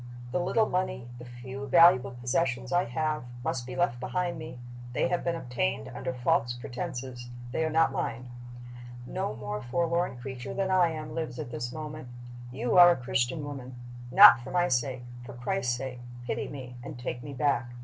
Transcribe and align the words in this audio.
The 0.31 0.39
little 0.39 0.65
money, 0.67 1.09
the 1.19 1.25
few 1.25 1.67
valuable 1.67 2.09
possessions 2.09 2.73
I 2.73 2.85
have, 2.85 3.23
must 3.43 3.67
be 3.67 3.75
left 3.75 3.99
behind 3.99 4.39
me: 4.39 4.57
they 4.93 5.09
have 5.09 5.23
been 5.23 5.35
obtained 5.35 5.89
under 5.89 6.11
false 6.11 6.53
pretenses; 6.55 7.29
they 7.51 7.63
are 7.63 7.69
not 7.69 7.91
mine. 7.91 8.27
No 9.05 9.35
more 9.35 9.61
forlorn 9.61 10.17
creature 10.17 10.55
than 10.55 10.71
I 10.71 10.89
am 10.89 11.13
lives 11.13 11.37
at 11.37 11.51
this 11.51 11.71
moment. 11.71 12.07
You 12.51 12.79
are 12.79 12.89
a 12.89 12.95
Christian 12.97 13.43
woman. 13.45 13.75
Not 14.11 14.39
for 14.43 14.49
my 14.49 14.69
sake 14.69 15.03
for 15.23 15.33
Christ's 15.33 15.75
sake 15.77 15.99
pity 16.25 16.47
me 16.47 16.77
and 16.81 16.97
take 16.97 17.21
me 17.21 17.33
back. 17.35 17.67